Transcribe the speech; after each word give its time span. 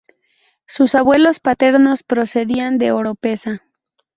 Sus 0.65 0.95
abuelos 0.95 1.39
paternos 1.39 2.01
procedían 2.01 2.79
de 2.79 2.91
Oropesa. 2.91 3.61